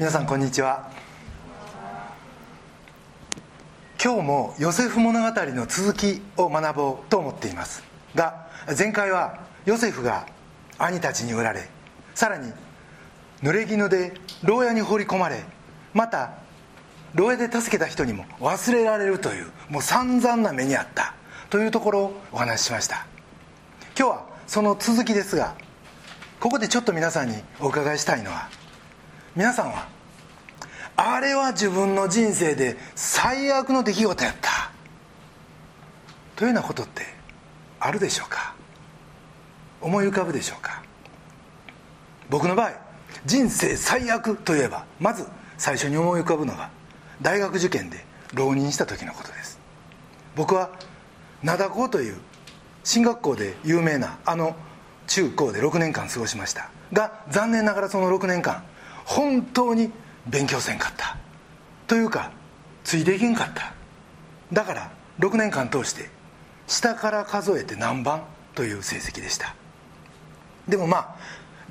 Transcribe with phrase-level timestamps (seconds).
[0.00, 0.90] 皆さんこんにちは。
[4.02, 7.84] 今日もヨセフ物語の続きを学ぼうと思っています。
[8.14, 8.48] が
[8.78, 10.26] 前回はヨセフが
[10.78, 11.68] 兄たちに売られ
[12.14, 12.50] さらに
[13.42, 15.44] 濡れ衣で牢屋に放り込まれ
[15.92, 16.32] また
[17.12, 21.14] 牢屋で助けた人にも忘れられるというもう散々な目にあった
[21.50, 23.04] というところをお話ししました。
[23.98, 25.54] 今日はその続きですが
[26.40, 28.48] ここでちょっと皆さんにお伺いしたいのは
[29.36, 29.86] 皆さんは
[30.96, 34.70] あれは自分の人生で最悪の出来事やった。
[36.36, 37.02] というようなことって
[37.78, 38.54] あるでしょうか？
[39.80, 40.82] 思い浮かぶでしょうか？
[42.28, 42.72] 僕の場合
[43.24, 45.26] 人生最悪といえばまず
[45.58, 46.70] 最初に思い浮かぶのが
[47.22, 48.04] 大学受験で
[48.34, 49.58] 浪人した時のことです。
[50.36, 50.70] 僕は
[51.42, 52.16] 灘高という
[52.84, 54.56] 進学校で有名なあの
[55.06, 56.70] 中高で6年間過ごしました。
[56.92, 58.64] が残念ながらその6年間
[59.10, 59.90] 本当に
[60.28, 61.16] 勉強せんかった。
[61.88, 62.30] というか
[62.84, 63.72] ついていけんかった。
[64.52, 66.08] だから6年間通して
[66.68, 68.22] 下から数えて何番？
[68.54, 69.56] という成績でした。
[70.68, 71.16] でもまあ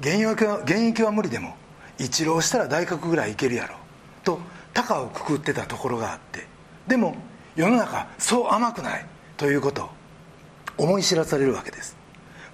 [0.02, 1.56] 現役は現役は無理でも
[1.98, 3.78] 一浪したら大学ぐらい行けるやろ。
[4.26, 4.42] と
[4.74, 6.46] 高をくくってたところがあって。
[6.88, 7.16] でも
[7.56, 9.06] 世の中そう甘くない。
[9.38, 9.90] ということを
[10.78, 11.96] 思い知らされるわけです。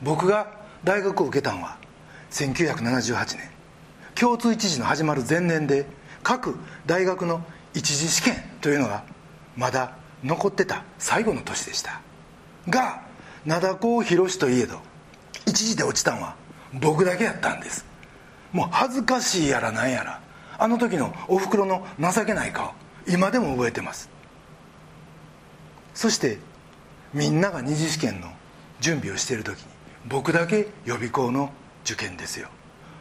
[0.04, 0.52] 僕が
[0.84, 1.80] 大学を受けたのは
[2.30, 3.55] 1978年。
[4.20, 5.86] 共通一次の始まる前年で
[6.24, 9.04] 各大学の一次試験というのが
[9.58, 12.02] まだ残ってた最後の年でした。
[12.70, 13.02] が
[13.46, 14.80] 灘高広しといえど
[15.46, 16.36] 一時で落ちたんは
[16.74, 17.86] 僕だけやったんです。
[18.52, 20.22] もう恥ずかしいやらなんやら
[20.58, 22.72] あの時のおふくろの情けない顔
[23.08, 24.10] 今でも覚えてます。
[25.94, 26.40] そして
[27.14, 28.32] みんなが二次試験の
[28.80, 29.66] 準備をしている時に
[30.08, 31.52] 僕だけ予備校の
[31.84, 32.48] 受験ですよ。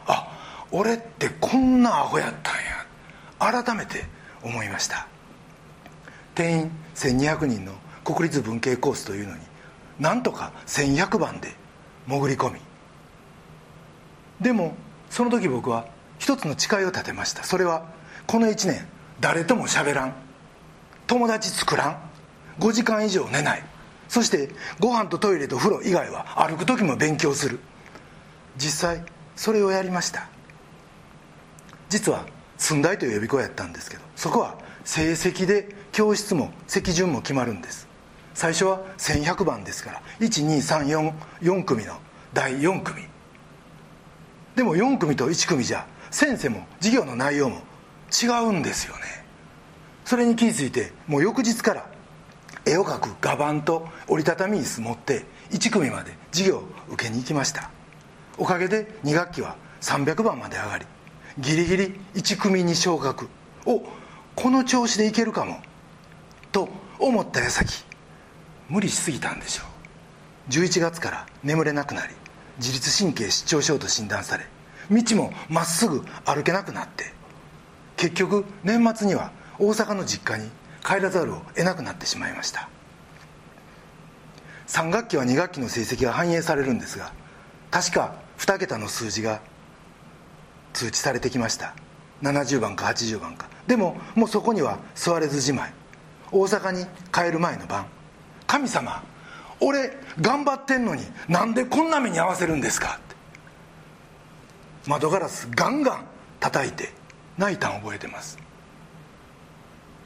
[0.07, 0.31] あ
[0.71, 3.63] 俺ってこんなアホやったんや。
[3.63, 4.05] 改めて
[4.43, 5.07] 思いました。
[6.33, 9.41] 定員1200人の国立文系コースというのに
[9.99, 11.53] なんとか1100番で
[12.07, 12.59] 潜り込み。
[14.41, 14.75] でも
[15.09, 15.87] その時僕は
[16.19, 17.43] 一つの誓いを立てました。
[17.43, 17.85] それは
[18.27, 18.85] この1年
[19.19, 20.13] 誰とも喋らん。
[21.07, 21.97] 友達作らん。
[22.59, 23.63] 5時間以上寝ない。
[24.07, 24.49] そして
[24.79, 27.59] ご飯とトイレと風呂以外は歩く時も勉強する。
[28.57, 29.03] 実際
[29.35, 30.27] それをやりました。
[31.89, 32.25] 実は
[32.57, 37.87] 寸大という予備校やったんですけどそこは成績で教室も席順も決まるんです。
[38.33, 41.97] 最初は1100番ですから12344組の
[42.33, 43.01] 第4組。
[44.55, 47.61] でも4組と1組じゃ先生も授業の内容も
[48.11, 49.01] 違うんですよね。
[50.03, 51.89] それに気づいてもう翌日から
[52.65, 57.71] 絵を描く画板と折りたたみ椅子持って1組まで授業を受けに行きました。
[58.37, 60.85] おかげで2学期は300番まで上がり
[61.37, 63.27] ギリギリ1組に昇格。
[63.65, 63.83] お
[64.35, 65.59] この調子でいけるかも。
[66.51, 66.69] と
[66.99, 67.83] 思った矢先。
[68.69, 69.75] 無理しすぎたんでしょう。
[70.49, 72.13] 11月から眠れなくなり
[72.57, 74.45] 自律神経失調症と診断され
[74.91, 77.05] 道もまっすぐ歩けなくなって
[77.97, 80.49] 結局年末には大阪の実家に
[80.85, 82.69] 帰らざるを得なくなってしまいました。
[84.67, 87.11] 3学期は2学期の成績が反映されるんですが
[87.69, 89.41] 確か2桁の数字が
[90.75, 91.73] 通知されてきました。
[92.21, 93.49] 70番か80番か。
[93.65, 95.73] でももうそこには座れずじまい。
[96.31, 97.85] 大阪に帰る前の晩。
[98.45, 99.01] 神様
[99.61, 102.97] 俺頑張ってんのになんでこんな目に遭わせるんですか？
[102.97, 103.15] って。
[104.85, 106.05] 窓ガラスガンガン
[106.41, 106.93] 叩いて
[107.37, 108.37] 泣いたん覚えてます。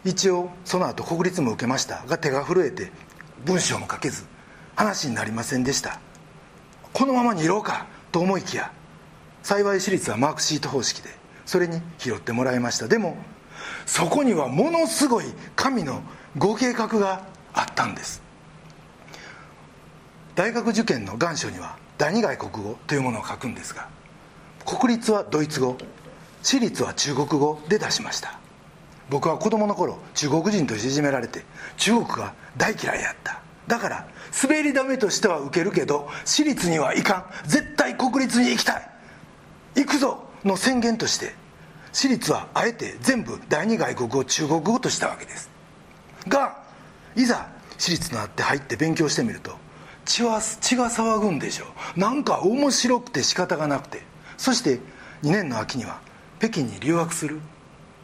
[0.06, 2.04] 一応その後国立も受けました。
[2.06, 2.92] が手が震えて
[3.44, 4.26] 文章も書けず
[4.76, 6.00] 話になりませんでした。
[6.94, 8.72] このままにいろうかと思いきや
[9.44, 11.10] 幸い私立はマークシート方式で
[11.46, 12.88] それに拾ってもらいました。
[12.88, 13.18] でも
[13.86, 16.04] そこにはものすごい神の
[16.38, 18.22] ご計画があったんです。
[20.36, 23.90] 大学受験の願書には第二外国語というものを書くんですが
[24.66, 25.76] 国立はドイツ語
[26.42, 28.40] 私立は中国語で出しました。
[29.10, 31.44] 僕は子供の頃中国人としていじめられて
[31.78, 33.42] 中国が大嫌いやった。
[33.68, 34.08] だから
[34.42, 37.26] 滑り止めとしては受けるけど私立にはいかん。
[37.48, 38.90] 絶対国立に行きたい。
[39.76, 41.34] 行くぞの宣言として
[41.92, 45.50] 私立はあえて全部第二外国語中国語としたわけです。
[46.28, 46.58] が
[47.16, 49.56] いざ私立のあって入って勉強してみると
[50.06, 52.00] 血は血が騒ぐんでしょう。
[52.00, 54.08] なんか面白くて仕方がなくて。
[54.38, 54.80] そして
[55.24, 56.00] 2年の秋には
[56.40, 57.42] 北京に留学する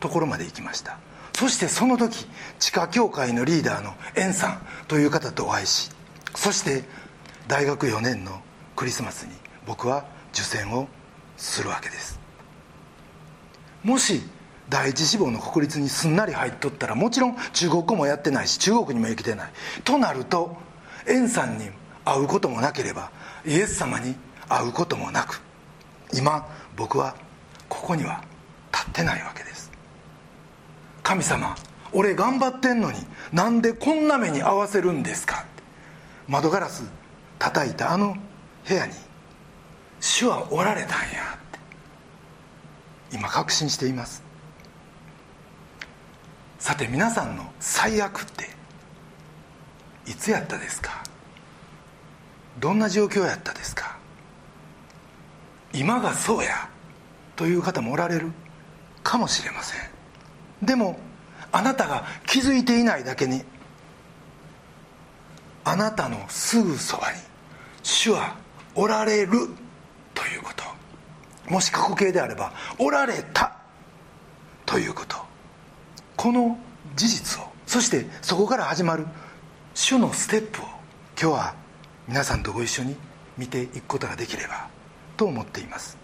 [0.01, 0.97] ところまで行きました。
[1.35, 2.27] そしてその時
[2.59, 5.91] 地下協会のリーダーの円さんという方とお会いし
[6.33, 6.85] そして
[7.49, 8.41] 大学4年の
[8.77, 9.33] クリスマスに
[9.67, 10.87] 僕は受験を
[11.37, 12.19] するわけです。
[13.83, 14.21] もし
[14.69, 19.51] 第一志望の国立にすんなり入っとったらもちろん中国語もやってないし中国にも行けてない。
[19.83, 20.55] となると
[21.07, 21.69] 円さんに
[22.03, 23.11] 会うこともなければ
[23.45, 24.15] イエス様に
[24.49, 25.41] 会うこともなく
[26.13, 27.15] 今僕は
[27.69, 28.23] ここには
[28.71, 29.71] 立ってないわけです。
[31.03, 31.55] 神様
[31.93, 32.97] 俺頑張ってんのに
[33.31, 35.45] なんでこんな目に合わせるんですか
[36.27, 36.83] 窓ガラス
[37.39, 38.15] 叩いたあの
[38.67, 38.93] 部屋に
[40.05, 40.95] 主はおられたんや
[41.35, 41.37] っ
[43.09, 43.17] て。
[43.17, 44.23] 今確信しています。
[46.59, 48.51] さて皆さんの最悪って
[50.05, 51.03] いつやったですか？
[52.59, 53.97] どんな状況やったですか？
[55.73, 56.69] 今がそうや
[57.35, 58.31] という方もおられる？
[59.01, 59.79] かもしれません。
[60.63, 60.99] でも
[61.51, 63.41] あなたが気づいていないだけに
[65.63, 67.17] あなたのすぐそばに
[67.81, 68.35] 主は
[68.75, 69.31] おられる。
[70.15, 70.63] ということ。
[71.51, 73.57] もし過去形であればおられた。
[74.65, 75.17] ということ。
[76.15, 76.57] この
[76.95, 77.47] 事実を。
[77.67, 79.05] そしてそこから始まる。
[79.75, 80.65] 主のステップを。
[81.21, 81.55] 今日は
[82.07, 82.95] 皆さんとご一緒に
[83.37, 84.67] 見ていくことができれば。
[85.17, 85.97] と思っています。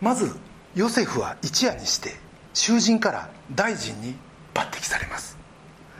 [0.00, 0.36] まず
[0.74, 2.14] ヨセフは一夜にして
[2.54, 4.14] 囚人から大臣に
[4.54, 5.36] 抜擢されます。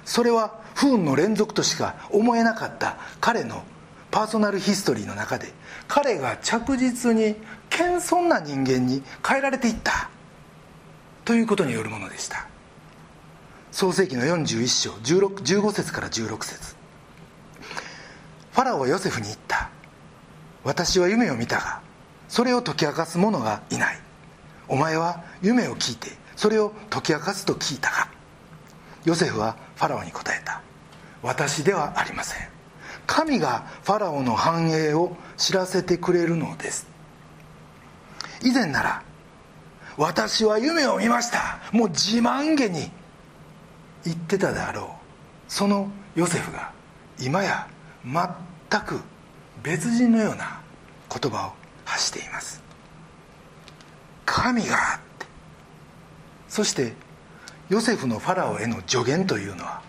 [0.04, 3.62] それは不運の連続としか思えなかった彼の
[4.18, 5.52] パーソナルヒストリーの中で
[5.86, 7.36] 彼が着実に
[7.70, 10.10] 謙遜な人間に変えられていった。
[11.24, 12.48] ということによるものでした。
[13.70, 16.74] 創世紀の41章15節から16節。
[18.50, 19.70] ファラオはヨセフに言った。
[20.64, 21.80] 私は夢を見たが
[22.26, 24.00] それを解き明かす者がいない。
[24.66, 28.08] お前は夢を聞いてそれを解き明かすと聞いたが
[29.04, 30.60] ヨセフはファラオに答えた。
[31.22, 32.57] 私ではありません。
[33.08, 36.86] 神がファラオの繁栄を知らせてくれるのです。
[38.42, 39.02] 以前なら
[39.96, 41.58] 私は夢を見ました。
[41.72, 42.90] もう自慢げに
[44.04, 44.88] 言ってたであろう。
[45.48, 46.70] そのヨセフが
[47.18, 47.66] 今や
[48.04, 49.00] 全く
[49.62, 50.60] 別人のような
[51.10, 51.52] 言葉を
[51.86, 52.62] 発しています。
[54.26, 55.26] 神がって。
[56.48, 56.92] そして
[57.70, 59.80] ヨセフのファラオへの助言というのは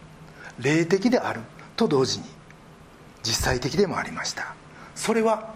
[0.57, 1.42] 霊的である
[1.75, 2.38] と同時に
[3.24, 4.56] 実際的でもありました。
[4.95, 5.54] それは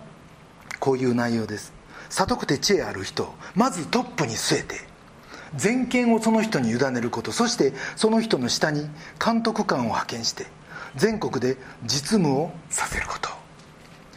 [0.79, 1.73] こういう内容です。
[2.09, 4.81] 悟くて知恵ある人まずトップに据えて
[5.55, 8.87] 全権をその人に委ねることそしてその人の下に
[9.23, 10.45] 監督官を派遣して
[10.95, 13.29] 全国で実務をさせること。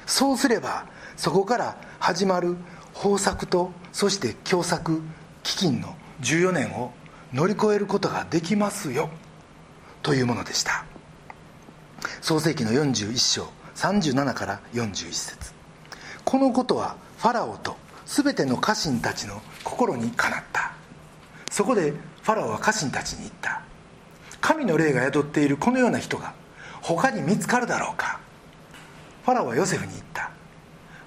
[0.07, 2.57] そうすればそこから始まる
[2.95, 5.03] 豊作とそして凶作
[5.43, 6.93] 飢饉の14年を
[7.33, 9.11] 乗り越えることができますよ。
[10.03, 10.85] というものでした。
[12.27, 13.47] 創世紀の41章
[13.77, 15.53] 37から41節。
[16.25, 20.73] このことはファラオと全ての家臣たちの心にかなった。
[21.53, 23.63] そこでファラオは家臣たちに言った。
[24.41, 26.35] 神の霊が宿っているこのような人が
[26.83, 28.19] 他に見つかるだろうか。
[29.25, 30.33] ファラオはヨセフに言った。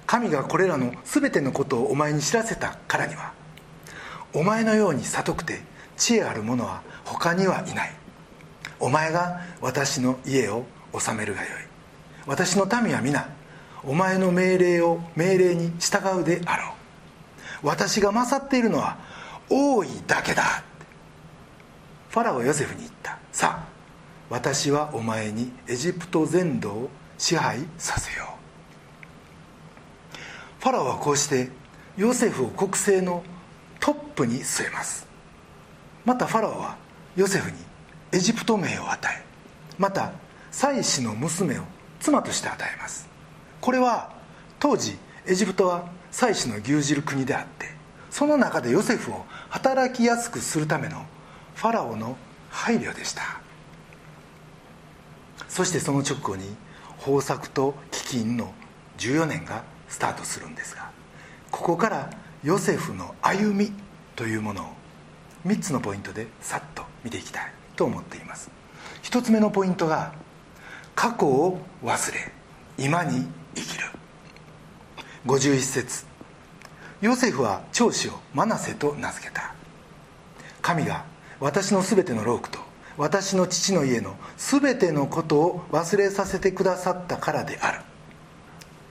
[0.07, 3.33] 神がこれらの全てのことをお前に知らせたからには。
[4.33, 5.63] お前のように悟くて
[5.97, 7.93] 知恵ある者は他にはいない。
[8.79, 10.63] お前が私の家を
[10.97, 11.51] 治めるがよい。
[12.25, 13.29] 私の民は皆
[13.83, 16.73] お前の命令を命令に従うであろ
[17.63, 17.67] う。
[17.67, 18.97] 私が勝っているのは
[19.49, 20.63] 多いだけだ。
[22.09, 23.17] ファラオヨセフに言った。
[23.31, 23.69] さあ
[24.29, 28.29] 私はお前にエジプト全土を支配させよう。
[30.61, 31.49] ファラオはこうして
[31.97, 33.23] ヨセフを国政の
[33.79, 35.07] トップに据えます。
[36.05, 36.77] またファラオは
[37.15, 37.57] ヨセフに
[38.11, 39.23] エジプト名を与え
[39.77, 40.11] また
[40.51, 41.63] 妻子の娘を
[41.99, 43.07] 妻として与えます。
[43.61, 44.11] これは
[44.59, 47.67] 当時エジプトは妻子の牛耳る国であって
[48.09, 51.05] その中でヨセフを働きやすくするための
[51.55, 52.17] ファラオの
[52.49, 53.41] 配慮でした。
[55.47, 56.45] そしてその直後に
[57.05, 58.53] 豊作と飢饉の
[58.97, 60.91] 14年がスタートするんですが
[61.49, 62.09] ここから
[62.43, 63.71] ヨセフの歩み
[64.15, 64.67] というものを
[65.45, 68.51] 3つのポイントでさっと見ていきたいと思っています。
[69.03, 70.13] 1つ目のポイントが
[70.99, 72.29] 過去を忘れ
[72.77, 73.25] 今に
[73.55, 73.85] 生きる。
[75.27, 76.05] 51節。
[76.99, 79.53] ヨセフは長子をマナセと名付けた。
[80.61, 81.05] 神が
[81.39, 82.59] 私のすべての労苦と
[82.97, 87.79] 私の父の家のすべてのことを忘れさせてくださったからである。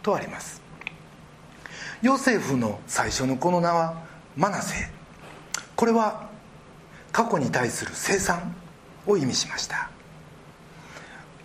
[0.03, 0.63] とあります。
[2.01, 4.03] ヨセフの最初のこの名は
[4.35, 4.89] マナセ。
[5.77, 6.31] これは
[7.13, 8.57] 過去に対する生産
[9.07, 9.91] を意味しました。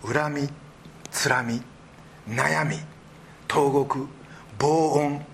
[0.04, 0.48] 恨み
[1.10, 1.62] つらみ
[2.28, 2.76] 悩み
[3.48, 4.06] 投獄
[4.58, 5.24] 防音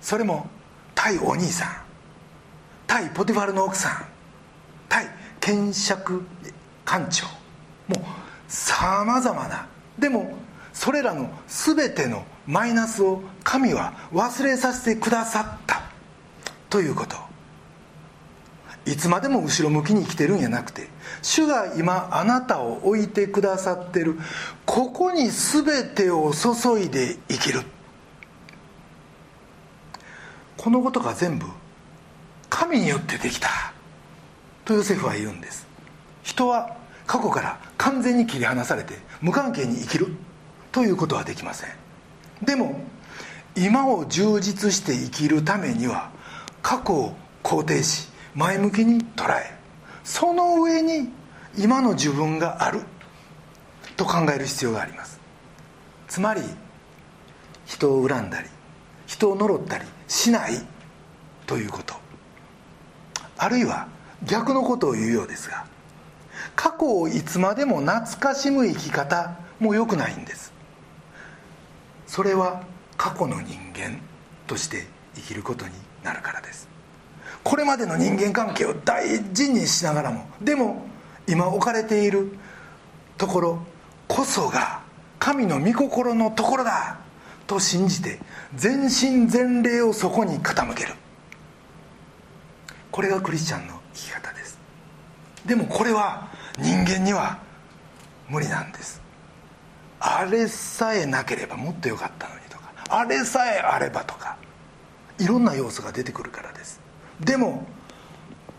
[0.00, 0.48] それも
[0.94, 1.68] 対お兄さん
[2.86, 4.04] 対ポティファルの奥さん
[4.88, 5.06] 対
[5.40, 6.22] 検釈
[6.84, 7.26] 官庁
[7.88, 8.00] もう
[8.48, 9.66] さまざまな
[9.98, 10.34] でも
[10.72, 15.82] それらの全てのマイナスを神は忘れさせてくださった。
[16.68, 17.29] ということ。
[18.90, 20.88] いつまでも後ろ向きに生きてるんやなくて
[21.22, 24.18] 主が今あなたを置いてくださってる
[24.66, 27.60] ここに全てを注いで生きる。
[30.56, 31.46] このことが全部
[32.50, 33.48] 神によってできた。
[34.64, 35.66] とヨセフは言うんです。
[36.22, 40.08] 人は過去から完全に切り離されて無関係に生きる。
[40.72, 41.70] ということはできません。
[42.42, 42.80] でも
[43.56, 46.10] 今を充実して生きるためには
[46.60, 49.54] 過去を肯定し前向きに捉え
[50.04, 51.10] その上に
[51.58, 52.82] 今の自分がある
[53.96, 55.20] と考える必要があります。
[56.08, 56.42] つまり
[57.66, 58.48] 人を恨んだり
[59.06, 60.52] 人を呪ったりしない
[61.46, 61.94] ということ。
[63.36, 63.88] あるいは
[64.24, 65.64] 逆のことを言うようですが
[66.56, 70.52] 過去をいつまでも懐かしむ生き方も良くないんです。
[72.06, 72.62] それは
[72.96, 74.00] 過去の人間
[74.46, 75.72] として生きることに
[76.02, 76.68] なるからです。
[77.42, 80.84] これまでの人間関係を大事にしながらもでも
[81.26, 82.32] 今置かれている
[83.16, 83.62] ところ
[84.08, 84.80] こそが
[85.18, 86.98] 神の御心のところだ
[87.46, 88.18] と信じて
[88.54, 90.94] 全身全霊をそこに傾ける。
[92.90, 94.58] これがクリスチャンの生き方です。
[95.46, 96.28] でもこれは
[96.58, 97.38] 人間には
[98.28, 99.00] 無理なんです。
[100.00, 104.36] あれさえなければもっとよかったのにとかあれさえあればとか
[105.18, 106.80] いろんな要素が出てくるからです。
[107.20, 107.66] でも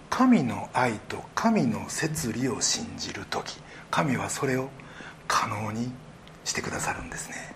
[0.09, 4.69] 神の愛と神の摂理を信じる時神はそれを
[5.27, 5.91] 可能に
[6.43, 7.55] してくださるんですね。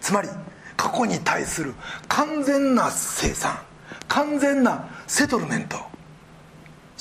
[0.00, 0.28] つまり
[0.76, 1.74] 過去に対する
[2.08, 3.58] 完全な生産
[4.08, 5.78] 完全なセトルメント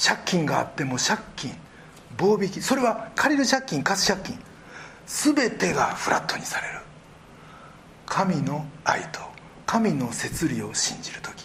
[0.01, 1.51] 借金があっても借金
[2.17, 4.39] 棒引きそれは借りる借金貸す借金
[5.05, 6.79] 全てがフラットにされる。
[8.05, 9.19] 神の愛と
[9.65, 11.42] 神の摂理を信じる時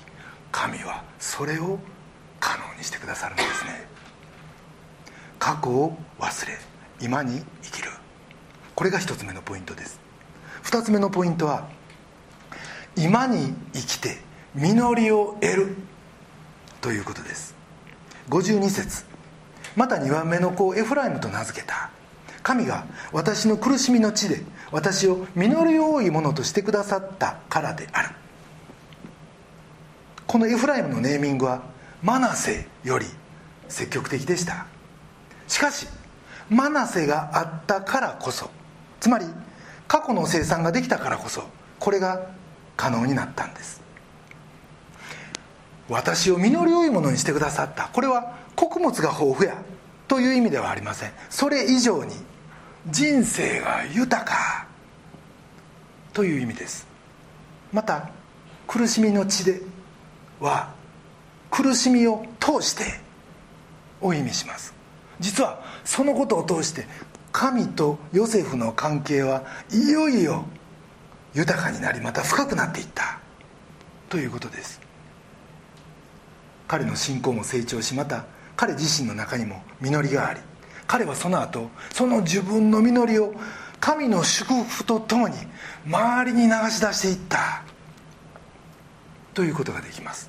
[0.53, 1.79] 神はそれを
[2.41, 3.87] 可能にしてくださるんですね。
[5.39, 6.59] 過去を忘れ
[7.01, 7.91] 今に生きる。
[8.75, 10.01] これが一つ目のポイントです。
[10.63, 11.69] 二つ目のポイントは
[12.97, 14.19] 今に生きて
[14.55, 15.77] 実りを得る。
[16.81, 17.55] ということです。
[18.29, 19.05] 52節。
[19.77, 21.91] また2番目の子をエフライムと名付けた。
[22.43, 28.11] 神が私の苦しみの地で私を実り多いものとしてくださったからである。
[30.29, 31.63] このエフライムのネーミングは
[32.03, 33.07] マナセより
[33.67, 34.67] 積極的でした。
[35.49, 35.89] しかし
[36.51, 38.51] マナセがあったからこそ
[39.01, 39.25] つまり
[39.87, 41.45] 過去の生産ができたからこそ
[41.79, 42.27] これが
[42.77, 43.81] 可能になったんです。
[45.89, 47.89] 私を実り良いものにしてくださった。
[47.89, 49.57] これは穀物が豊富や
[50.09, 51.13] という意味ではありません。
[51.31, 52.13] それ以上に
[52.87, 54.67] 人生が豊か
[56.13, 56.87] という意味です。
[57.73, 58.11] また
[58.67, 59.63] 苦しみの地で
[60.41, 60.73] は
[61.51, 62.85] 苦しみを通して
[64.01, 64.75] を意味します。
[65.21, 66.87] 実はそのことを通して
[67.33, 70.45] 神とヨセフの関係はいよいよ
[71.35, 73.19] 豊かになりまた深くなっていった。
[74.09, 74.81] ということです。
[76.67, 78.25] 彼の信仰も成長しまた
[78.57, 80.41] 彼自身の中にも実りがあり
[80.87, 83.35] 彼はその後その自分の実りを
[83.81, 85.37] 神の祝福とともに
[85.87, 87.63] 周りに流し出していった。
[89.39, 90.29] ということができます。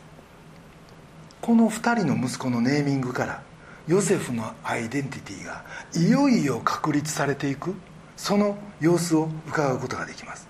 [1.41, 3.41] この2人の息子のネーミングから
[3.87, 5.63] ヨセフのアイデンティティが
[5.95, 7.73] いよいよ確立されていく
[8.15, 10.47] その様子を伺うことができます。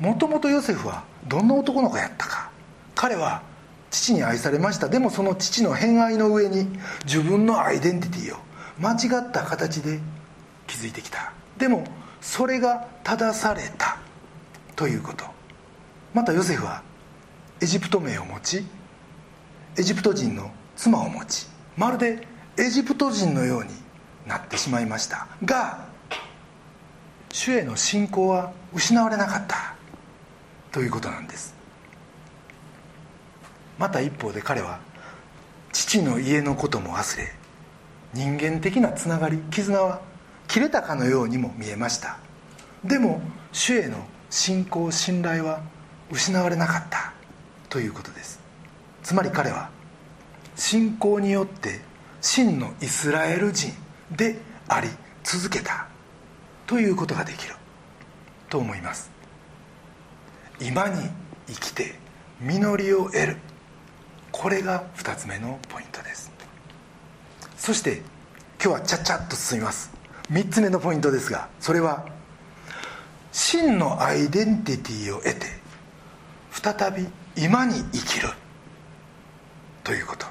[0.00, 2.50] もともとヨセフはどんな男の子やったか
[2.94, 3.42] 彼は
[3.90, 4.88] 父に愛されました。
[4.88, 6.66] でもその父の偏愛の上に
[7.04, 8.38] 自分のアイデンティティを
[8.80, 10.00] 間違った形で
[10.66, 11.34] 築いてきた。
[11.58, 11.84] でも
[12.22, 13.98] それが正された
[14.76, 15.26] ということ。
[16.14, 16.93] またヨセフは
[17.64, 18.62] エジプト名を持ち
[19.78, 21.46] エジプト人の妻を持ち
[21.78, 22.28] まるで
[22.58, 23.70] エジプト人のように
[24.26, 25.26] なってしまいました。
[25.42, 25.86] が
[27.32, 29.76] 主への信仰は失われなかった。
[30.72, 31.54] ということなんです。
[33.78, 34.78] また一方で彼は
[35.72, 37.32] 父の家のことも忘れ
[38.12, 40.02] 人間的なつながり絆は
[40.48, 42.18] 切れたかのようにも見えました。
[42.84, 45.62] でも主への信仰信頼は
[46.10, 47.13] 失われなかった。
[47.74, 48.38] ということです。
[49.02, 49.68] つまり彼は
[50.54, 51.80] 信仰によって
[52.20, 53.72] 真のイスラエル人
[54.12, 54.36] で
[54.68, 54.88] あり
[55.24, 55.88] 続けた。
[56.68, 57.56] ということができる。
[58.48, 59.10] と思います。
[60.60, 61.10] 今に
[61.48, 61.96] 生きて
[62.40, 63.36] 実りを得る。
[64.30, 66.30] これが2つ目のポイントです。
[67.56, 68.02] そして
[68.62, 69.90] 今日はちゃっちゃっと進みます。
[70.30, 72.06] 3つ目のポイントですがそれは
[73.32, 75.46] 真のアイデンティティを得て
[76.52, 78.28] 再び今に生きる
[79.82, 80.26] ということ。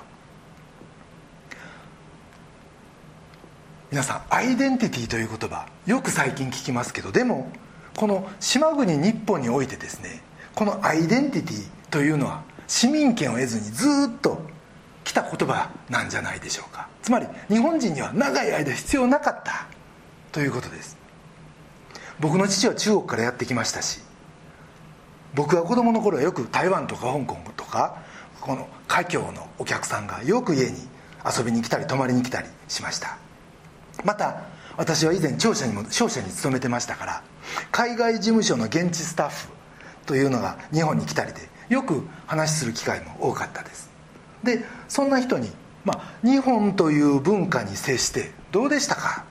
[3.92, 7.52] 皆さんアイデンティティという言葉よく最近聞きますけどでも
[7.96, 10.24] この島国日本においてですね
[10.56, 14.42] このアイデンティティというのは市民権を得ずにずっと
[15.04, 16.88] 来た言葉なんじゃないでしょうか。
[17.04, 19.68] つまり日本人には長い間必要なかった
[20.32, 20.98] ということです。
[22.20, 24.00] 僕の父は中国からやってきましたし
[25.34, 28.04] 僕が子供の頃はよく台湾とか香港とか
[28.42, 30.78] この華僑のお客さんがよく家に
[31.26, 33.18] 遊びに来たり泊まりに来たりしました。
[34.04, 34.44] また
[34.76, 37.24] 私は以前庁舎にも商社に勤めてましたから
[37.72, 39.48] 海外事務所の現地スタッフ
[40.06, 43.90] というのが日本に来たりでよく話する機会も多かったです。
[44.44, 45.50] でそんな人に、
[45.86, 49.26] まあ、日本という文化に接してどうでしたか？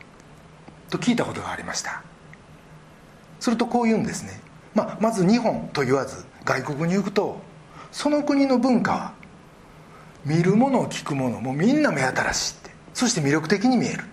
[0.89, 2.03] と聞いたことがありました。
[3.41, 4.41] するとこう言うんですね、
[4.75, 7.41] まあ、まず日本と言わず外国に行くと
[7.91, 9.13] その国の文化は
[10.25, 14.05] 見るもの聞くものもみんな目新しいってそして魅力的に見える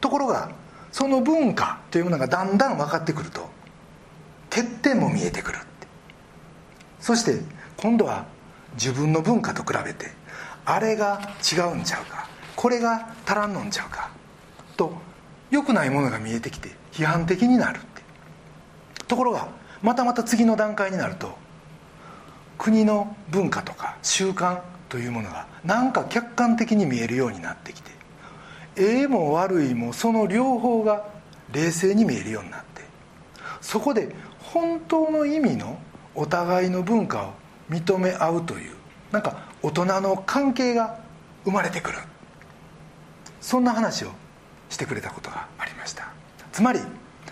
[0.00, 0.52] ところが
[0.92, 3.48] その文化というものがだんだん分かってくると
[4.50, 5.64] 欠点も見えてくるて。
[7.00, 7.40] そして
[7.76, 8.26] 今度は
[8.74, 10.10] 自分の文化と比べて
[10.64, 11.20] あれが
[11.52, 14.10] 違うんちゃうかこれが足らんのんちゃうか
[14.76, 14.92] と
[15.50, 17.80] 良くないものが見えてきて批判的になる。
[19.06, 19.48] ところが
[19.82, 21.36] またまた次の段階になると
[22.58, 27.90] 国の文化とか習慣というものがなんか客観的に見えるようになってきて
[28.76, 31.06] ええも悪いもその両方が
[31.52, 32.82] 冷静に見えるようになって
[33.60, 35.78] そこで本当の意味の
[36.14, 37.32] お互いの文化を
[37.70, 38.72] 認め合うという
[39.10, 40.98] なんか大人の関係が
[41.44, 41.98] 生まれてくる。
[43.44, 44.08] そんな話を
[44.70, 46.08] してくれたことがありました。
[46.50, 46.80] つまり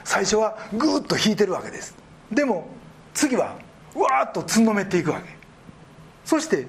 [0.04, 1.94] 最初はグーッと引いてるわけです。
[2.30, 2.66] でも
[3.14, 3.56] 次は
[3.94, 5.28] わーっとつんのめっていくわけ。
[6.24, 6.66] そして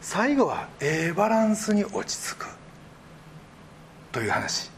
[0.00, 2.46] 最後はええバランスに落ち着く。
[4.12, 4.70] という話。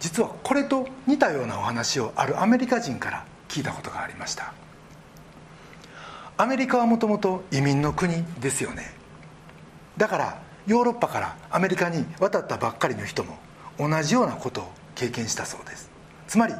[0.00, 4.52] 実はこれと似たようなお話をあるアメリカ人から聞いたことがありました。
[6.36, 8.92] アメリカはもともと移民の国ですよね。
[9.96, 13.38] だからヨーロッパからアメリカに渡ったばっかりの人も
[13.78, 15.91] 同じようなことを経験したそうです。
[16.32, 16.54] つまり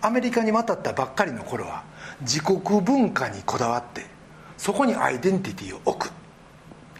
[0.00, 1.84] アメリカに渡ったばっかりの頃は
[2.22, 4.06] 自国文化にこだわって
[4.56, 6.10] そこにアイデンティティを置く。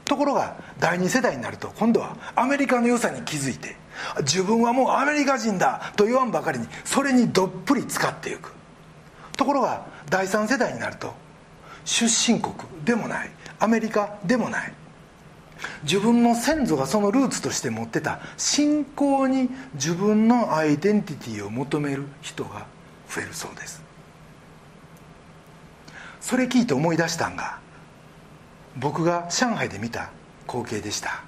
[0.05, 3.77] ところが第二世代になると今度はアメリカの良さに気づいて
[4.19, 8.53] 自分はもうアメリカ人だと言わんばかりにそれにどっぷり使っていく。
[9.39, 11.15] ところが第三世代になると
[11.87, 14.75] 出身国でもないアメリカでもない
[15.85, 22.67] 自分の先祖がそのルーツとして持ってた信仰に自分のアイデンティティを求める人が
[23.09, 23.83] 増えるそうです。
[26.21, 27.59] それ聞いて思い出したんが
[28.77, 30.11] 僕が上海で見た
[30.47, 31.23] 光景でした。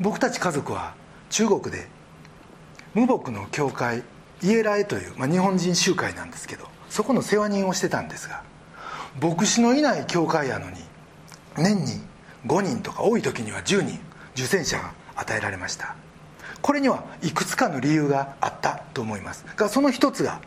[0.00, 0.94] 僕たち家族は
[1.30, 1.88] 中国で
[2.94, 4.02] 無牧の教会
[4.42, 8.42] イエラエという、まあ、日本人集会なんですけどそこの世話人をしてたんですが
[9.20, 10.76] 牧師のいない教会やのに
[11.56, 12.00] 年に
[12.46, 13.98] 5人とか多い時には10人
[14.34, 15.94] 受選者が与えられました。
[16.60, 19.44] これにはいくつかの理由があったと思います。
[19.56, 20.40] がその一つが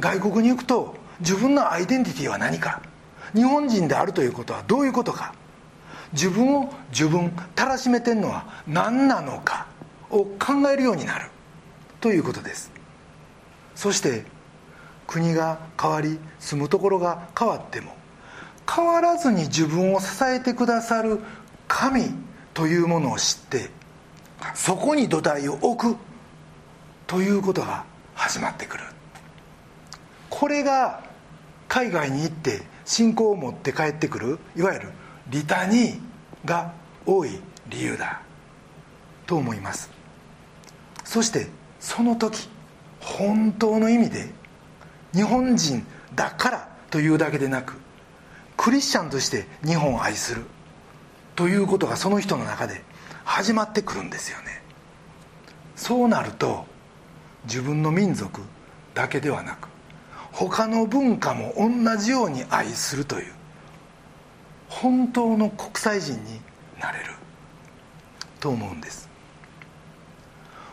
[0.00, 2.82] 外国に行くと自分のアイデンティティは何か
[3.34, 5.34] 日本人であるということはどういうことか
[6.12, 9.66] 自分を自分たらしめてんのは何なのか
[10.10, 11.30] を考えるようになる
[12.00, 12.70] ということです。
[13.74, 14.24] そして
[15.06, 17.95] 国が変わり住むところが変わっても
[18.68, 21.20] 変わらずに自分を支えてくださる
[21.68, 22.10] 神
[22.54, 23.70] というものを知って
[24.54, 25.98] そこに土台を置く
[27.06, 28.84] ということが始まってくる。
[30.30, 31.02] これが
[31.68, 34.88] 海外に行って信仰を持って帰ってくるいわゆる
[35.28, 36.00] リタニー
[36.44, 36.72] が
[37.04, 38.20] 多い理由だ。
[39.26, 39.90] と思います。
[41.04, 41.48] そして
[41.80, 42.48] その時
[43.00, 44.28] 本当の意味で
[45.12, 47.74] 日本人だからというだけでなく
[48.56, 50.42] クリスチャンとして日本を愛する。
[51.34, 52.82] ということがその人の中で
[53.24, 54.62] 始まってくるんですよね。
[55.76, 56.64] そうなると
[57.44, 58.40] 自分の民族
[58.94, 59.68] だけではなく
[60.32, 63.32] 他の文化も同じように愛するという
[64.68, 66.40] 本当の国際人に
[66.80, 67.16] なれる。
[68.40, 69.08] と思うんです。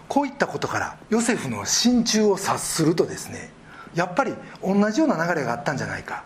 [0.08, 3.52] こういったことからヨセフの心中を察するとですね
[3.96, 6.24] やっぱり同じような流れがあったんじゃないか。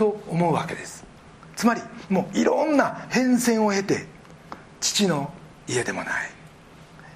[0.00, 1.04] と思うわけです。
[1.56, 4.06] つまりもういろんな変遷を経て
[4.80, 5.30] 父の
[5.68, 6.30] 家でもない。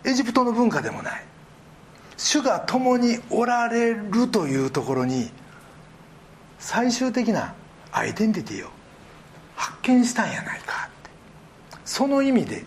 [0.04, 1.24] エジプトの文化でもない。
[2.18, 5.30] 主が共におられるというところに
[6.58, 7.54] 最終的な
[7.90, 8.70] アイデンティティを
[9.56, 11.10] 発見したんやないかって。
[11.86, 12.66] その意味で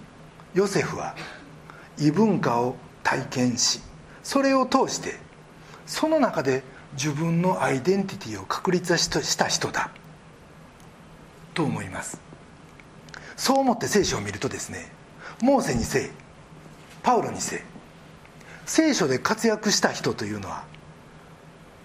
[0.56, 1.15] ヨセフは
[1.99, 3.82] 異文化を体験し
[4.23, 5.19] それを通して
[5.86, 9.91] その中で自分のアイデンティティを確立した人だ。
[11.58, 12.22] と思います。
[13.36, 14.91] そう思って聖書を見るとですね
[15.41, 16.10] モーセにせい
[17.02, 17.60] パウロにせい
[18.65, 20.65] 聖書で活躍した人というのは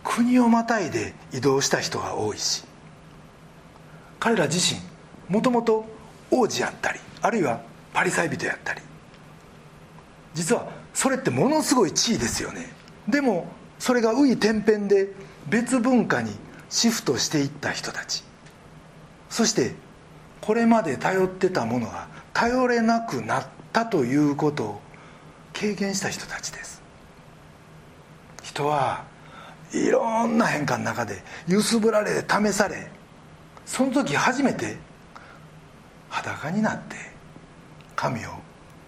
[0.05, 2.65] 国をまたいで移動した人が多いし
[4.19, 4.81] 彼ら自身
[5.29, 5.85] もともと
[6.31, 7.61] 王子やったりあるいは
[7.95, 8.81] パリサイ人やったり
[10.35, 12.71] 実はそれってものすごい地位ですよね。
[13.09, 13.47] でも
[13.79, 15.13] それが紆余天変で
[15.49, 16.33] 別文化に
[16.69, 18.32] シフトしていった人たち。
[19.33, 19.75] そして
[20.43, 24.81] これまで頼ってたものが頼れなくなったということを
[25.55, 26.83] 経験した人たちです。
[28.43, 29.05] 人は
[29.73, 32.91] いろんな変化の中で揺すぶられ試され
[33.65, 34.77] その時初めて
[36.11, 36.97] 裸になって
[37.97, 38.31] 神を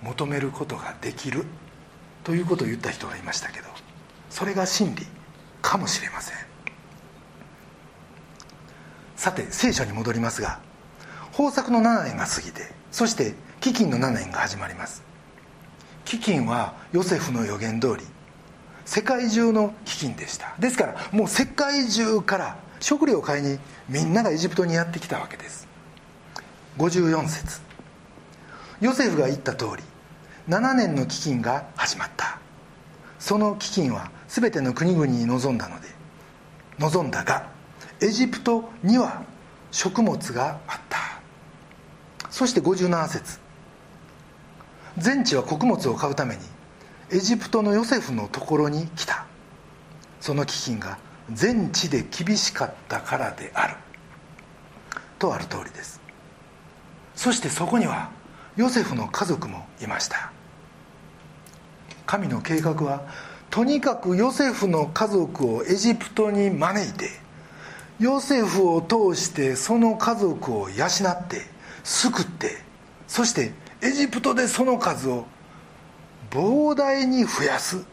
[0.02, 1.46] 求めることができる
[2.22, 3.68] ということを言った人がいましたけど
[4.28, 5.06] それが真理
[5.62, 6.53] かもしれません。
[9.24, 10.60] さて聖書に戻りますが
[11.32, 12.60] 豊作の7年が過ぎて
[12.92, 13.32] そして
[13.62, 15.02] 飢饉の7年が始まります。
[16.04, 18.04] 飢饉はヨセフの予言通り
[18.84, 20.54] 世界中の飢饉でした。
[20.58, 23.58] ですからもう世界中から食料を買いに
[23.88, 25.66] みんながエジプトにやってきたわけです。
[26.76, 27.62] 54節。
[28.82, 29.82] ヨセフが言った通り
[30.50, 32.38] 7年の飢饉が始まった。
[33.18, 35.88] その飢饉は全ての国々に望んだので
[36.78, 37.53] 望んだが
[38.00, 39.22] エジプトには
[39.70, 40.98] 食物があった。
[42.30, 43.38] そして57節。
[44.98, 46.42] 全地は穀物を買うために
[47.10, 49.26] エジプトのヨセフのところに来た。
[50.20, 50.98] その飢饉が
[51.32, 53.76] 全地で厳しかったからである。
[55.18, 56.00] とある通りです。
[57.14, 58.10] そしてそこには
[58.56, 60.32] ヨセフの家族もいました。
[62.06, 63.02] 神の計画は
[63.50, 67.10] とにかくヨセフの家族をエジプトに招いて
[68.00, 71.42] ヨセフを通してその家族を養って
[71.84, 72.58] 救って
[73.06, 73.52] そして
[73.82, 75.26] エジプトでその数を
[76.30, 77.84] 膨大に増やす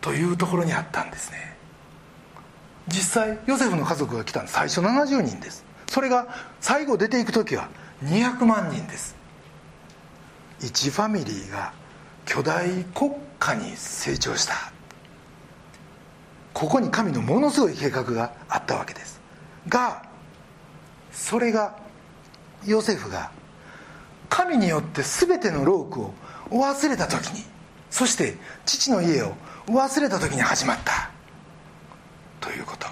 [0.00, 1.56] というところにあったんですね。
[2.88, 5.64] 実際ヨセフの家族が来たの最初70人です。
[5.88, 6.26] それが
[6.60, 7.68] 最後出ていく時は
[8.04, 9.16] 200万人です。
[10.60, 11.72] 1ファミリーが
[12.26, 14.72] 巨大国家に成長した。
[16.52, 19.19] ここに神のものすごい計画があったわけです。
[19.68, 20.02] が
[21.12, 21.76] それが
[22.64, 23.30] ヨセフが
[24.28, 26.14] 神によって全てのロークを
[26.50, 27.44] 忘れた時に
[27.90, 29.34] そして父の家を
[29.66, 31.10] 忘れた時に始まった。
[32.40, 32.86] ということ。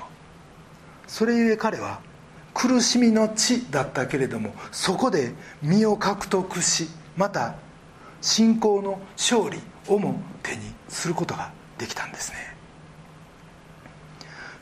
[1.07, 2.01] それゆえ彼は
[2.53, 7.55] 苦しみの地だったけれどもそこで身を獲得しまた
[8.21, 12.57] 信仰の勝利をも手にすることができたんですね。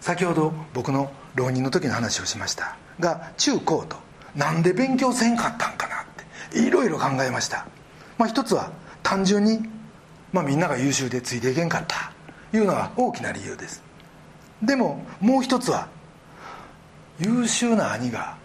[0.01, 2.77] 先ほど僕の浪人の時の話をしました。
[2.99, 3.97] が中高と
[4.35, 6.05] なんで勉強せんかったんかなっ
[6.51, 7.67] ていろいろ考えました。
[8.19, 8.73] まあ一つは
[9.03, 9.61] 単純に、
[10.33, 12.13] まあ、みんなが優秀でついていけんかった
[12.53, 13.83] いうのが大きな理由です。
[14.63, 15.89] でももう一つは
[17.21, 18.37] 優秀な兄が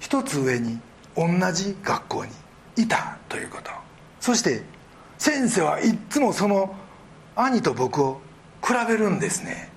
[0.00, 0.78] 一つ上に
[1.16, 2.30] 同じ学校に
[2.76, 3.70] いたということ。
[4.20, 4.62] そして
[5.16, 6.74] 先生はいつもその
[7.34, 8.20] 兄と僕を
[8.62, 9.70] 比べるんですね。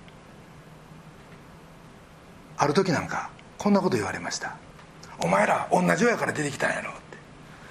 [2.61, 4.55] ある時なんかこんなこと言われました
[5.17, 7.17] 「お前ら同じ親から出てきたんやろ」って。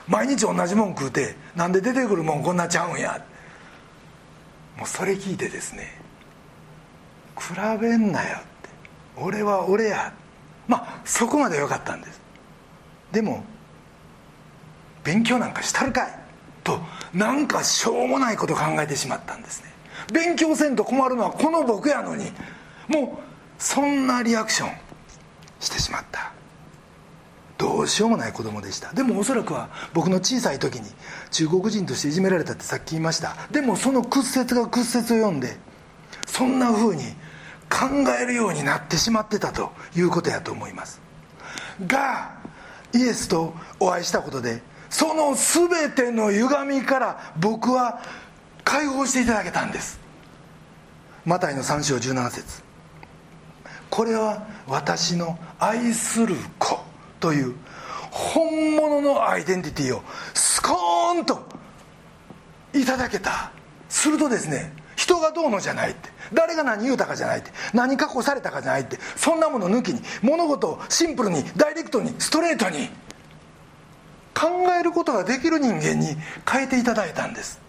[0.09, 3.25] 毎日同じもん食うてなんで出てくるもんこんなちゃうんや
[4.77, 5.97] もうそれ聞いてですね
[7.39, 8.47] 比べんなよって。
[9.17, 10.13] 俺は俺や
[10.67, 12.21] まあそこまでよかったんです。
[13.13, 13.45] でも
[15.05, 16.19] 勉強なんかしたるかい。
[16.65, 16.81] と
[17.15, 19.73] なんかしょうもないこと考えてしまったんですね。
[20.13, 22.33] 勉強せんと困るのはこの僕やのに。
[22.89, 23.30] もう
[23.61, 24.77] そんなリアクション
[25.61, 26.33] してしまった。
[27.59, 28.91] どうしようもない子供でした。
[28.95, 30.91] でもおそらくは僕の小さい時に
[31.31, 33.37] 中国人としていじめられたってさっき言いました。
[33.51, 35.59] でもその屈折が屈折を読んで
[36.27, 37.05] そんな風に
[37.69, 37.87] 考
[38.19, 41.03] えるようになってしまってたということやと思います。
[41.87, 42.31] が
[42.95, 48.01] イエスとお会いしたことでその全ての歪みから僕は
[48.65, 50.01] 解放していただけたんです。
[51.27, 52.70] マタイの3章17節。
[53.91, 56.81] これは私の愛する子
[57.19, 57.55] という
[58.11, 61.43] 本物のアイデンティティをスコーンと
[62.73, 63.53] いただけた。
[63.91, 72.89] するとですね人がどうのじゃないって誰が何言うたかじゃないって何確保されたかじゃないってそんなもの抜きに物事をシンプルにダイレクトにストレートに
[74.33, 74.49] 考
[74.79, 76.17] えることができる人間に
[76.49, 77.61] 変えていただいたんです。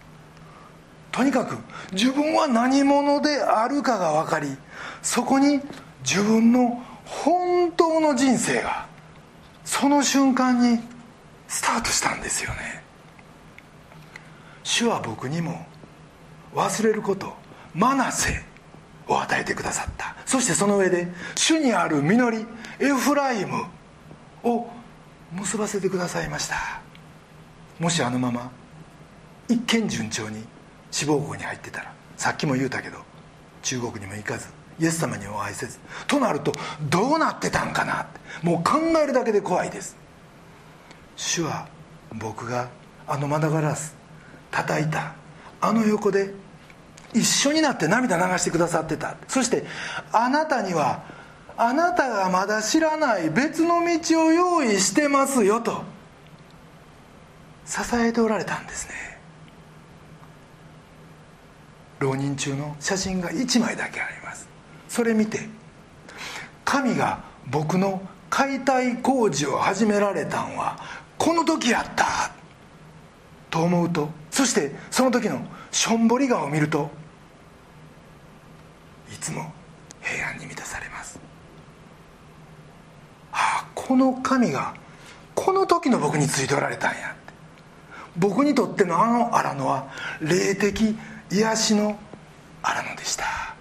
[1.10, 1.58] とにかく
[1.92, 4.56] 自分は何者であるかが分かり
[5.02, 5.60] そこに
[6.02, 8.86] 自分の本当の人生が
[9.64, 10.80] その瞬間に
[11.48, 12.82] スタートしたんですよね。
[14.64, 15.66] 主は僕にも
[16.54, 17.34] 忘れること
[17.74, 18.42] マナセ
[19.08, 20.14] を与えてくださった。
[20.26, 22.46] そしてその上で主にある実り
[22.80, 23.64] エフライム
[24.42, 24.68] を
[25.32, 26.80] 結ばせてくださいました。
[27.78, 28.50] もしあのまま
[29.48, 30.44] 一見順調に
[30.90, 32.98] 志望校に入ってたらさっきも言うたけど
[33.62, 34.46] 中国にも行かず
[34.78, 36.52] イエス様にお会いせずとなると
[36.88, 38.22] どうなってたんかなって。
[38.42, 39.96] もう考えるだけで怖いです。
[41.16, 41.68] 主は
[42.14, 42.68] 僕が
[43.06, 43.94] あのマダガラス
[44.50, 45.14] 叩いた
[45.60, 46.34] あの横で
[47.14, 49.16] 一緒になって涙流してくださってた。
[49.28, 49.64] そして
[50.12, 51.02] あなたには
[51.56, 55.84] あなたがまだ知らない別の道を用意してますよと
[57.66, 58.94] 支えておられたんですね。
[62.00, 64.51] 浪人中の写真が1枚だけあります。
[64.92, 65.48] それ見て
[66.66, 70.78] 神が僕の解体工事を始められたんは
[71.16, 72.30] この時やった
[73.48, 76.90] と思うとそしてその時のしょんぼり顔を見ると
[79.10, 79.50] いつも
[80.02, 81.18] 平安に満たされます。
[83.32, 84.74] ああこの神が
[85.34, 87.16] この時の僕についておられたんや。
[88.18, 89.88] 僕にとってのあの荒野は
[90.20, 90.94] 霊的
[91.30, 91.98] 癒しの
[92.62, 93.51] 荒野でした。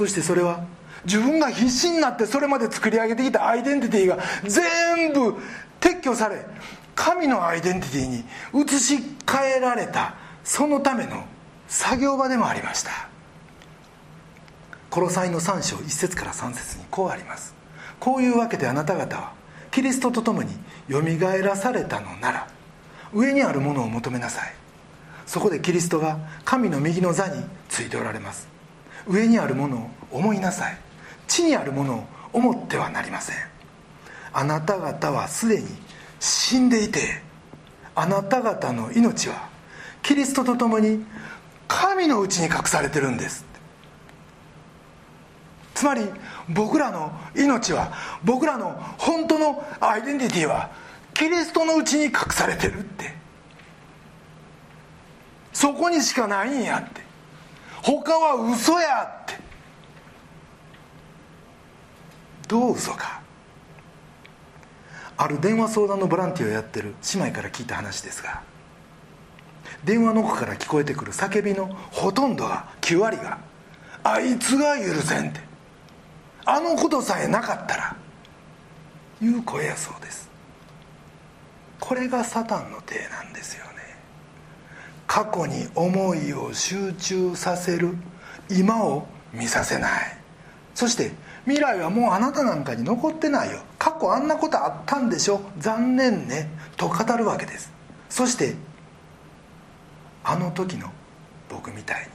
[0.00, 0.64] そしてそれは
[1.04, 5.36] 自分が必死になってそれまで作り上げてきたアイデンティティが全部
[5.78, 6.42] 撤去され
[6.94, 11.26] 神のアイデンティティに移し替えられたそのための
[11.68, 13.10] 作業場でもありました。
[14.88, 17.54] コロサイの3章1節から3節にこうあります。
[17.98, 19.34] こういうわけであなた方は
[19.70, 20.56] キリストと共に
[20.88, 22.48] よみがえらされたのなら
[23.12, 24.54] 上にあるものを求めなさい。
[25.26, 28.49] そこでキリストが神の右の座についておられます。
[29.10, 30.78] 上にあるものを思いなさい。
[31.26, 33.36] 地にあるものを思ってはなりません。
[34.32, 35.66] あなた方はすでに
[36.20, 37.00] 死んでいて
[37.96, 39.48] あなた方の命は
[40.02, 41.04] キリストと共に
[41.66, 43.44] 神のうちに隠されてるんです。
[45.74, 46.02] つまり
[46.48, 47.92] 僕らの命は
[48.22, 50.70] 僕らの本当のアイデンティティは
[51.14, 53.14] キリストのうちに隠されてるって。
[55.52, 57.09] そこにしかないんやって。
[57.82, 59.38] 他は嘘やって。
[62.48, 63.20] どう嘘か。
[65.16, 68.42] ある電話相談のボランティアをやってる姉妹から聞いた話ですが
[69.84, 73.38] 電話の奥から聞こえてくる叫びのほとんどが9割が
[74.02, 75.40] 「あいつが許せん」って。
[76.46, 77.96] あのことさえなかったら
[79.22, 80.28] いう声やそうです。
[81.78, 83.79] これがサタンの手なんですよね。
[85.12, 87.96] 過去に思いを集中させる
[88.48, 90.16] 今を見させない。
[90.72, 91.10] そして
[91.46, 93.58] 未来はもうあなたなんかに残ってないよ。
[93.76, 95.40] 過去あんなことあったんでしょ。
[95.58, 96.48] 残念ね。
[96.76, 97.72] と語るわけです。
[98.08, 98.54] そして
[100.22, 100.88] あの時の
[101.48, 102.08] 僕みたい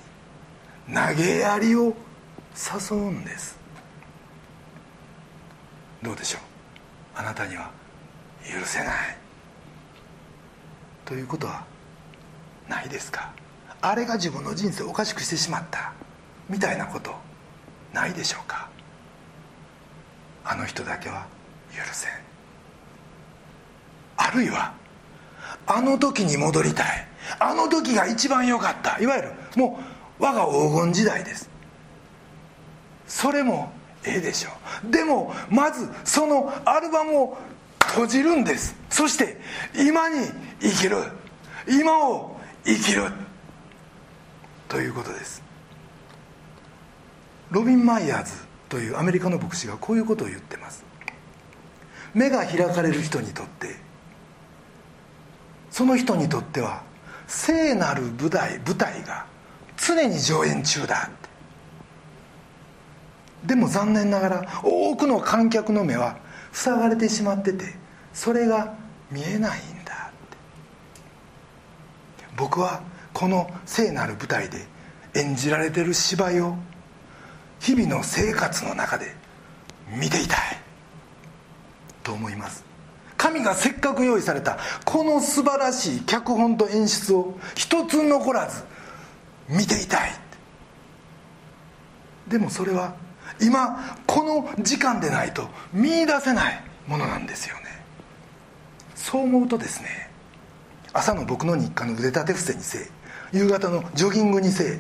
[0.88, 1.93] に投げやりを
[2.55, 3.58] 誘うんです。
[6.01, 6.41] どうでしょう？
[7.19, 7.71] あなたには
[8.41, 9.17] 許せない。
[11.03, 11.74] ということは
[12.67, 13.32] ないですか？
[13.82, 15.93] あれが自分の人生をおかしくしてしまった。
[16.49, 17.13] みたいなこと。
[17.93, 18.69] ないでしょうか？
[20.43, 21.28] あの人だけは。
[21.75, 22.12] 許せん。
[24.17, 24.73] あるいは
[25.67, 27.08] あの時に戻りたい。
[27.39, 28.99] あの時が一番良かった。
[29.01, 29.80] いわゆるも
[30.19, 31.49] う我が黄金時代です。
[33.08, 33.71] それも
[34.06, 34.51] ええでしょ
[34.88, 34.91] う。
[34.91, 37.38] でもまずそのアルバムを
[37.80, 38.75] 閉じるんです。
[38.89, 39.39] そして
[39.75, 40.28] 今に
[40.62, 40.97] 生きる。
[41.67, 42.35] 今を
[42.65, 43.04] 生きる
[44.67, 45.43] ということです。
[47.51, 48.32] ロビン・マイヤーズ
[48.69, 50.84] というアメリカの牧師がこういうことを言ってます。
[52.13, 53.75] 目が開かれる人にとって
[55.69, 56.84] その人にとっては
[57.28, 59.25] 聖なる舞台舞台が
[59.78, 61.10] 常に上演中だ。
[63.45, 66.17] でも残念ながら多くの観客の目は
[66.51, 67.75] 塞がれてしまってて
[68.13, 68.73] それが
[69.12, 69.60] 見えない。
[69.60, 69.74] ん
[72.38, 72.82] 僕は
[73.13, 74.65] この聖なる舞台で
[75.13, 76.56] 演じられてる芝居を
[77.60, 79.15] 日々の生活の中で
[79.89, 80.65] 見ていたい。
[82.04, 82.63] と思います。
[83.17, 88.63] 神がせっかく用意されたこの素晴らしい脚本と演出を一つ残らず
[89.50, 90.12] 見ていたい。
[92.28, 92.95] でもそれは
[93.41, 97.62] 今この時間でないと見出せないものなんですよね。
[98.93, 100.05] そう思うとですね
[100.95, 102.89] 朝の僕の日課の腕立て伏せにせえ
[103.34, 104.79] 夕方のジョギングにせえ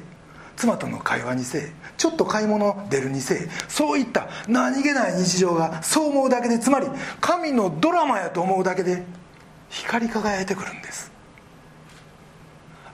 [0.55, 6.87] 妻との会話にせえちょっと買い物出るにせえそういった何気ない日常がそう思うだけでつまり
[7.19, 9.03] 神のドラマやと思うだけで
[9.69, 11.11] 光り輝いてくるんです。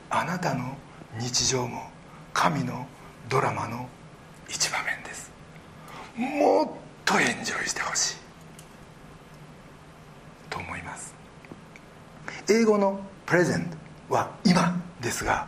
[0.10, 0.76] あなたの
[1.20, 1.92] 日常も
[2.34, 2.88] 神の
[3.30, 3.88] ドラマの
[4.50, 5.32] 一場面です。
[6.18, 6.70] もっ
[7.06, 8.16] とエンジョイしてほしい。
[10.50, 11.14] と思います。
[12.50, 13.66] 英語のプレゼン
[14.10, 15.48] トは今ですが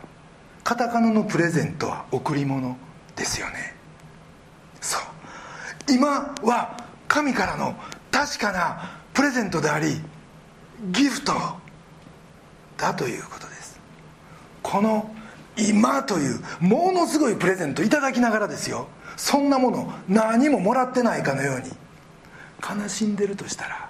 [0.62, 2.76] カタカナのプレゼントは贈り物
[3.16, 3.76] ですよね。
[4.80, 5.02] そう。
[5.92, 7.74] 今は神からの
[8.10, 10.00] 確かなプレゼントであり
[10.90, 11.34] ギフト
[12.78, 13.78] だということです。
[14.62, 15.14] この
[15.56, 18.88] 今というものすごいプレゼントいただきながらですよ。
[19.16, 21.70] そんなもの何ももらってないかのように
[22.82, 23.88] 悲しんでるとしたら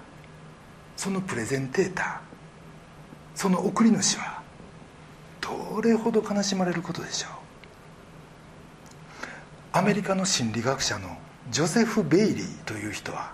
[0.96, 2.33] そのプレゼンテーター
[3.34, 4.42] その送り主は
[5.40, 7.30] どれほど悲しまれることでしょう？
[9.72, 11.16] アメリカの心理学者の
[11.50, 13.32] ジョセフ・ベイリーという人は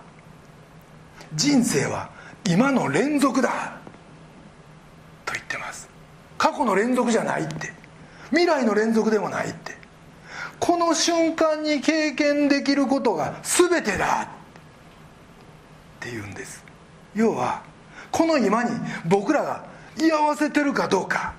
[1.35, 2.09] 人生は
[2.49, 3.77] 今の連続だ！
[5.25, 5.87] と言ってます。
[6.37, 7.71] 過去の連続じゃないって。
[8.29, 9.77] 未来の連続でもないって。
[10.59, 14.23] この瞬間に経験できることが全てだ！
[14.23, 14.27] っ
[15.99, 16.63] て言うんです。
[17.13, 17.61] 要は
[18.11, 18.71] この今に
[19.05, 21.33] 僕らが居合わせてるかどうか。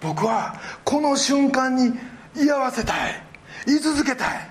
[0.00, 1.92] 僕はこの瞬間に
[2.36, 3.22] 居合わせたい。
[3.66, 4.50] 居続けたい。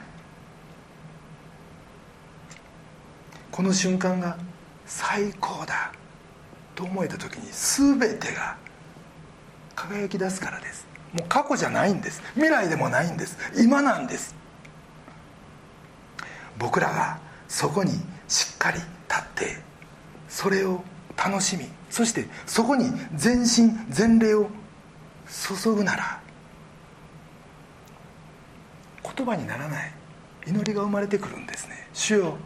[3.52, 4.38] この瞬間が
[4.86, 5.92] 最高だ。
[6.76, 8.56] と思えた時に全てが
[9.76, 10.88] 輝き出すからです。
[11.12, 12.22] もう過去じゃないんです。
[12.36, 13.38] 未来でもないんです。
[13.58, 14.34] 今なんです。
[16.58, 17.20] 僕らが
[17.50, 17.92] そこに
[18.28, 18.88] しっかり立
[19.22, 19.58] って
[20.28, 20.84] それを
[21.18, 24.50] 楽しみそしてそこに全身全霊を
[25.64, 26.22] 注ぐなら
[29.04, 29.92] 言葉にならない
[30.48, 31.88] 祈りが生まれてくるんですね。
[31.94, 32.38] 主よ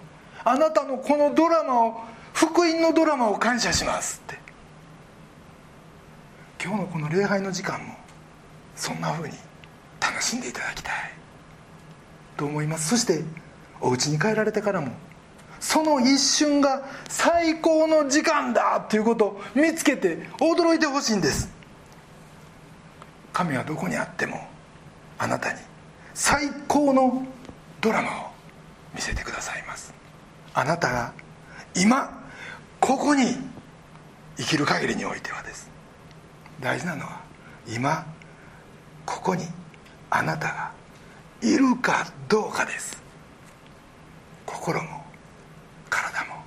[0.43, 2.01] あなたのこのドラマを
[2.33, 4.43] 福音のドラマを感謝しますって。
[6.63, 7.93] 今日のこの礼拝の時間も
[8.75, 9.33] そんなふうに
[9.99, 10.93] 楽しんでいただきたい
[12.37, 12.89] と思います。
[12.89, 13.23] そして
[13.81, 14.93] お家に帰られてからも
[15.63, 21.49] その一瞬が最高の時間だということを見つけて驚いてほしいんです。
[23.31, 24.45] 神はどこにあっても
[25.17, 25.59] あなたに
[26.13, 27.25] 最高の
[27.79, 28.31] ドラマを
[28.93, 29.93] 見せてくださいます。
[30.53, 31.13] あなたが
[31.75, 32.21] 今
[32.81, 33.37] ここに
[34.35, 35.71] 生きる限りにおいてはです。
[36.59, 37.21] 大事なのは
[37.73, 38.05] 今
[39.05, 39.45] ここに
[40.09, 40.71] あなたが
[41.41, 43.01] いるかどうかです。
[44.45, 45.02] 心も
[45.93, 46.43] 体も。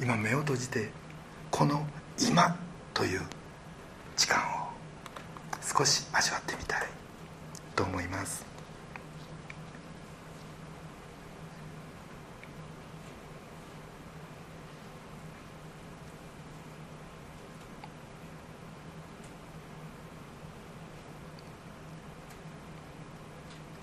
[0.00, 0.90] 今目を閉じて
[1.50, 1.84] この
[2.18, 2.56] 今
[2.94, 3.20] という
[4.16, 4.68] 時間を
[5.60, 6.82] 少し味わってみたい
[7.74, 8.44] と思います。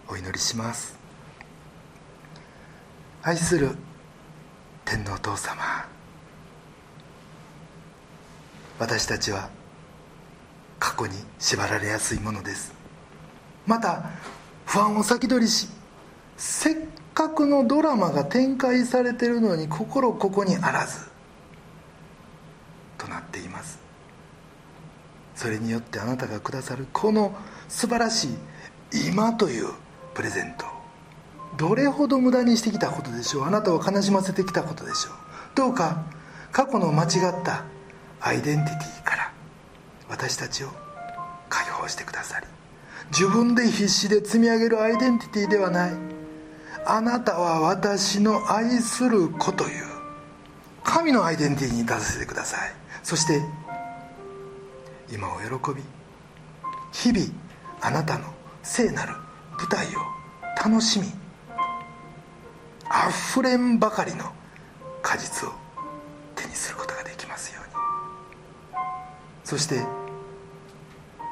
[0.07, 0.98] お祈りします。
[3.21, 3.75] 愛する
[4.85, 5.61] 天皇父様。
[8.79, 9.49] 私たちは
[10.79, 12.73] 過去に縛られやすいものです。
[13.67, 14.09] また
[14.65, 15.67] 不安を先取りし
[16.37, 16.75] せっ
[17.13, 21.09] かくのドラマが展開されてるのに心ここにあらず
[22.97, 23.79] となっています。
[25.35, 27.35] それによってあなたがくださるこの
[27.67, 28.29] 素晴らし
[28.93, 29.67] い今という
[30.13, 30.78] プレゼント
[31.59, 33.43] どれほど無駄にしてきたことでしょう？
[33.43, 35.13] あなたを悲しませてきたことでしょう？
[35.55, 36.05] どうか
[36.53, 37.65] 過去の間違った
[38.21, 39.33] アイデンティティから
[40.07, 40.69] 私たちを
[41.49, 42.47] 解放してくださり
[43.11, 45.91] 自分で必死で積み上げるアイデンティティではない。
[46.85, 49.85] あなたは私の愛する子という
[50.85, 52.71] 神のアイデンティティに立たせてください。
[53.03, 53.41] そして
[55.11, 55.83] 今を喜び
[56.93, 57.25] 日々
[57.81, 58.33] あなたの
[58.63, 59.13] 聖なる
[59.57, 59.99] 舞台を
[60.63, 61.07] 楽しみ
[62.89, 64.25] あふれんばかりの
[65.01, 65.53] 果実を
[66.35, 67.69] 手にすることができますように。
[69.43, 69.85] そして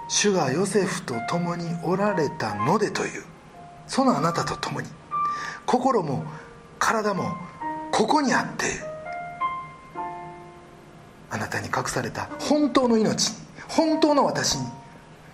[0.08, 3.24] 主がヨセフと共におられたのでという
[3.88, 4.88] そのあなたと共に
[5.66, 6.26] 心も
[6.80, 7.36] 体も
[7.91, 8.66] ここにあって
[11.30, 13.34] あなたに隠された本当の命
[13.68, 14.66] 本当の私に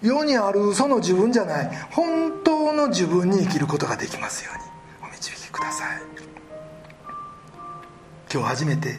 [0.01, 4.72] 世にある嘘の自分じゃない本当の自分に生きることができますように。
[8.34, 8.97] 今日初めて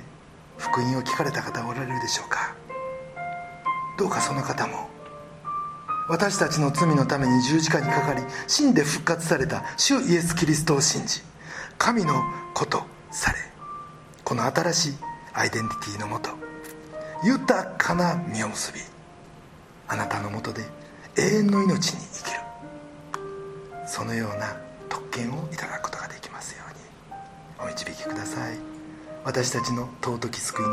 [0.58, 2.54] 福音を聞かれた方おられるでしょうか？
[3.98, 4.88] どうかその方も。
[6.08, 11.20] 私たちの罪のために十字架にかかり死んで復活された主イエス・キリストを信じ
[11.78, 12.22] 神の
[12.52, 13.38] 子とされ
[14.22, 14.94] この新しい
[15.32, 16.30] アイデンティティのもと
[17.24, 18.78] 豊かな実を結び
[19.88, 20.62] あなたのもとで
[21.16, 22.40] 永遠の命に生きる。
[23.84, 24.56] そのような
[24.88, 26.62] 特権をいただくことができますよ
[27.58, 27.70] うに。
[27.72, 28.73] お導きください。
[29.24, 30.66] 私たちの尊き救い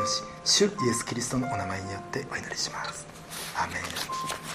[0.43, 3.07] 主主イエス・キリストのお名前によってお祈りします。
[3.55, 4.50] アメン。